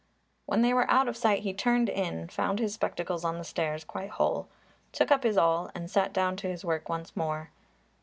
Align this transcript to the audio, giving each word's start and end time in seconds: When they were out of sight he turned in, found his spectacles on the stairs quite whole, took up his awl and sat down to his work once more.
When 0.47 0.63
they 0.63 0.73
were 0.73 0.89
out 0.89 1.07
of 1.07 1.15
sight 1.15 1.43
he 1.43 1.53
turned 1.53 1.87
in, 1.87 2.27
found 2.29 2.57
his 2.57 2.73
spectacles 2.73 3.23
on 3.23 3.37
the 3.37 3.43
stairs 3.43 3.83
quite 3.83 4.09
whole, 4.09 4.47
took 4.91 5.11
up 5.11 5.21
his 5.21 5.37
awl 5.37 5.69
and 5.75 5.91
sat 5.91 6.11
down 6.11 6.35
to 6.37 6.47
his 6.47 6.65
work 6.65 6.89
once 6.89 7.15
more. 7.15 7.51